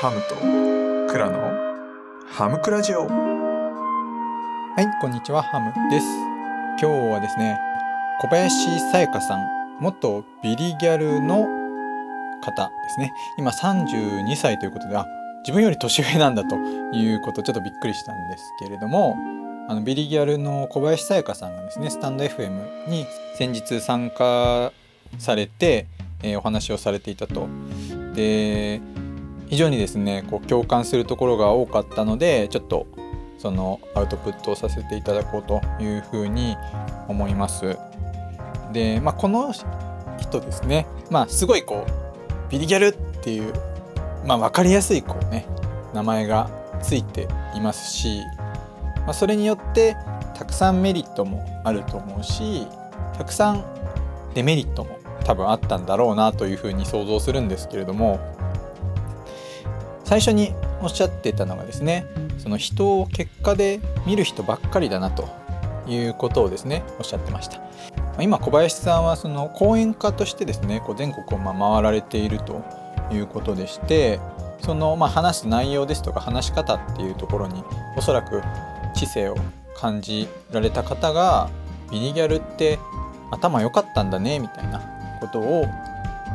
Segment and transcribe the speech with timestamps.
[0.00, 0.36] ハムと
[1.12, 1.38] クラの
[2.26, 6.06] ハムクラジオはい、こんにちは、ハムです。
[6.80, 7.58] 今日はですね、
[8.20, 9.46] 小林さやかさん、
[9.80, 11.46] 元ビリギャルの
[12.42, 13.12] 方ですね。
[13.38, 15.06] 今32歳ということで、あ、
[15.40, 19.14] 自分より年上なんだということ、ちょっとびっくりしたんですけれども、
[19.68, 23.06] あのビリギャルの小林さやかさんがですね、スタンド FM に
[23.36, 24.72] 先日参加
[25.18, 25.86] されて、
[26.22, 27.46] えーお話をされていたと。
[28.14, 28.80] で、
[29.48, 32.86] 非常にですね、こう共感するところが多かったので、ちょっと
[33.38, 36.56] そのアウトプットをさせていただこうというふうに
[37.08, 37.76] 思います。
[38.72, 39.52] で、まあ、この
[40.18, 43.52] 人ですね、まあ、すごいこうビリギャルっていう、
[44.26, 45.46] まあ、分かりやすいこうね
[45.94, 46.50] 名前が
[46.82, 48.20] ついていますし、
[48.98, 49.96] まあ、それによって
[50.34, 52.66] たくさんメリットもあると思うし
[53.16, 53.64] たくさん
[54.34, 58.20] デメリットも多分あったんだろうなというふうに想像するんですけれども
[60.06, 62.06] 最初におっしゃってたのがですね
[62.38, 65.28] その人を結果で見る人ばっかりだなと
[65.88, 67.60] いうことをですねおっしゃってました。
[68.22, 72.64] 今小林さんはその講演家としてですねこう全国を回られていると
[73.12, 74.20] いうことでして
[74.60, 77.62] そのま話す内容ですとか話し方っていうところに
[77.96, 78.42] おそらく
[78.94, 79.36] 知性を
[79.76, 81.50] 感じられた方が
[81.90, 82.78] ビリギャルって
[83.30, 84.80] 頭良かったんだねみたいな
[85.20, 85.66] ことを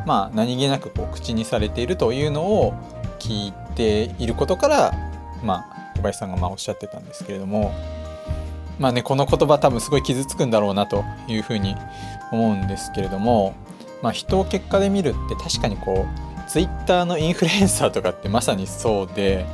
[0.06, 2.74] まあ何気なくこう口にされているというのを
[3.18, 4.92] 聞いていることから
[5.42, 7.72] まあ小林さんがまあおっしゃってたんですけれども
[8.78, 11.76] まあねこの言葉多分すごい傷つくんだろうなというふうに
[12.32, 13.54] 思うんですけれども、
[14.02, 19.46] まあ、人を結果で見るって確かにこうツイッターのインフルエンサーとかってまさにそうで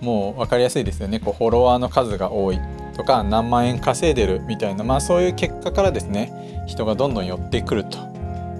[0.00, 2.60] もう分かりやすいですよねこうフォロワーの数が多い
[2.96, 7.98] とか何万円稼いでるみたいなまあそういう結果からですね人がどんどん寄ってくると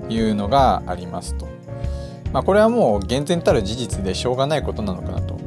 [0.09, 1.52] いうのがありますと。
[2.33, 5.39] まあ、これはもう厳然たる事実でしょうがないことなのかなと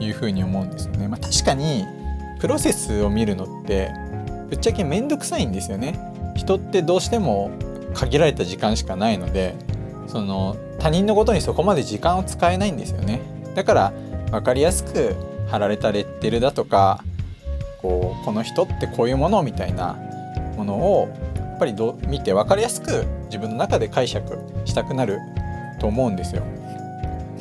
[0.00, 1.08] いうふうに思うんですよね。
[1.08, 1.86] まあ、確かに
[2.40, 3.92] プロセスを見るのって
[4.50, 5.98] ぶっちゃけ面倒くさいんですよね。
[6.34, 7.50] 人ってどうしても
[7.94, 9.54] 限られた時間しかないので
[10.08, 13.20] その他人のことにそこまで時間を使えないんですよね。
[13.54, 13.92] だから
[14.30, 15.14] 分かりやすく
[15.48, 17.04] 貼られたレッテルだとか
[17.80, 19.96] こうこの人ってこういうものみたいな
[20.56, 25.18] ものをやっぱりど見て分かりやすく自分の中で解釈したくなる
[25.82, 26.42] と思うんですよ。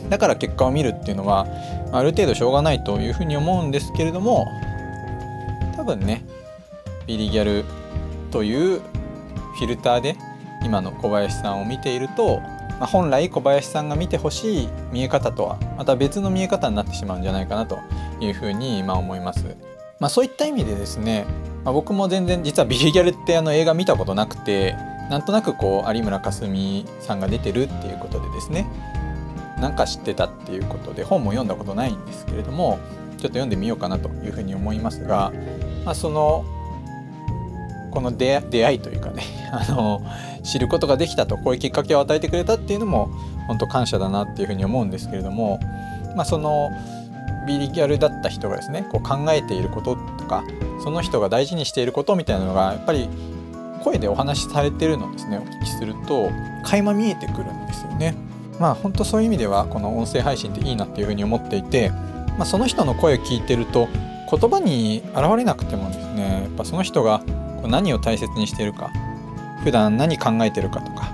[0.09, 1.47] だから結果を見るっていうのは
[1.93, 4.45] ある程度しょうがないというふうに思うんですけれども
[5.77, 6.25] 多分ね
[7.07, 7.63] ビリギャル
[8.29, 10.17] というフィルターで
[10.65, 17.79] 今の小林さんを見ていると、まあ、本来小林さんが見てほしい見え方とはまた別の見え方になってしまうんじゃないかなと
[18.19, 19.55] いうふうに今思います。
[19.99, 21.25] まあ、そういった意味でですね、
[21.63, 24.75] まあ、僕も全然実はビリギャルってあの映画見たことなくて
[25.11, 28.65] なんとなくこう有村架純さんが出てるっていうことでですね
[29.59, 32.79] なんか知ってたっていうことで本も読んだことないんですけれども
[33.11, 35.33] ちょっと読んでみようかなというふうに思いますが、
[35.83, 36.45] まあ、その
[37.91, 40.01] この出会いというかね あの
[40.43, 43.09] 知ることができたとこういうきっかけを与えてくれたっていうのも
[43.47, 45.59] 本当感謝だなっていうふうに思うんですけれども、
[46.15, 46.71] まあ、その
[47.45, 50.45] ビリギャルだった人がですねこう考えていることとか
[50.81, 53.09] その人が大事にしていることみたいなのがやっぱり
[53.83, 56.29] 声でお話しされてるのをですねお聞きすると
[56.63, 58.15] 垣間見えてくるんですよね。
[58.59, 61.89] まあ本当そういう意味ではこの音声配信っていいなっていうふうに思っていて、
[62.37, 63.87] まあ、その人の声を聞いてると
[64.29, 68.91] 言葉に現れなくてもですねやっぱその人がこう何を大切にしてるか
[69.63, 71.11] 普段何考えてるかとか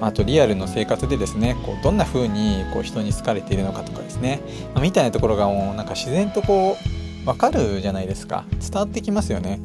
[0.00, 4.40] あとリアルの生活でですねこうどんな風にこう人に好かれているのかとかですね、
[4.74, 6.76] まみたいなところがもうなんか自然とこ
[7.22, 8.44] う分かるじゃないですか。
[8.60, 9.60] 伝わってきますよね。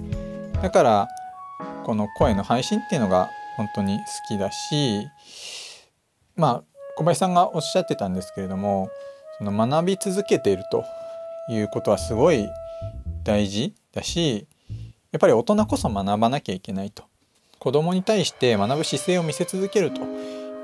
[0.62, 1.08] だから
[1.88, 5.08] この声の配信っていうのが本当に好きだし
[6.36, 6.64] まあ
[6.98, 8.90] 小林さんがおっしゃってたんですけれども
[9.38, 10.84] その学び続けていると
[11.50, 12.50] いうことはすごい
[13.24, 14.50] 大事だし
[15.14, 17.06] やっぱり大人こそ学ばなきゃいけないと
[17.58, 20.02] 子供に対して学ぶ姿勢を見せ続けると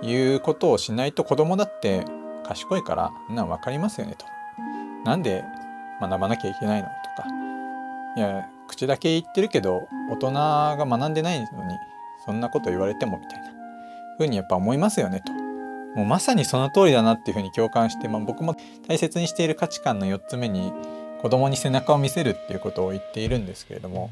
[0.06, 2.04] いうことをしないと子供だって
[2.46, 4.26] 賢いからな分かりますよねと。
[5.06, 5.46] なんで
[6.02, 7.30] 学ばなきゃいけないのとか
[8.18, 11.50] いや口だけ言ってるけど大人が学んでないのに
[12.26, 13.52] そんなこと言われてもみたいな
[14.18, 15.34] 風にやっぱ思いますよねと。
[15.96, 18.56] もうまさにその通りだなっていうふうに共感して、まあ、僕も
[18.88, 20.74] 大切にしている価値観の4つ目に
[21.22, 24.10] 子供に背中を見せるっていうことを言っているんですけれども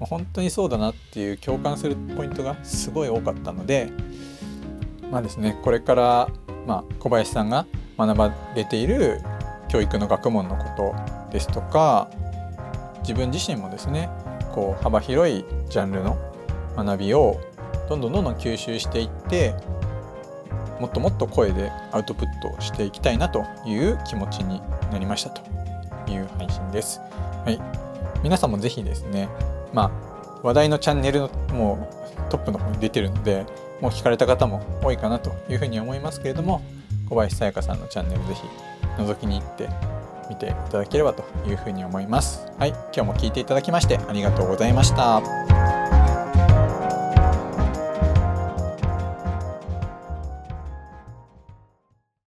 [0.00, 3.90] 本当にそうだなっていう共感するポイントがすごい多かったので
[5.10, 6.28] まあですねこれから、
[6.66, 7.66] まあ、小林さんが
[7.96, 9.20] 学ばれている
[9.68, 10.94] 教育の学問のこと
[11.32, 12.10] ですとか
[13.00, 14.08] 自分自身もですね
[14.52, 16.18] こう幅広いジャンルの
[16.76, 17.40] 学びを
[17.88, 19.54] どんどんどんどん吸収していって
[20.80, 25.42] もっともっと声でアウトプットをしていきたいなという気持ちになりましたと
[26.10, 27.00] いう配信です。
[27.44, 27.60] はい、
[28.22, 29.28] 皆さんもぜひですね、
[29.72, 31.88] まあ、話題のチャンネルのも
[32.28, 33.44] うトップの方に出てるので
[33.80, 36.62] もう聞かれた方も多いかなというふうに思いますけれども
[37.08, 38.42] 小林さやかさんのチャンネルぜひ
[38.98, 39.68] 覗きに行って
[40.30, 42.46] 見ていただければというふうに思います。
[42.58, 45.69] はい、今日も聞いていただきましてありがとうございました。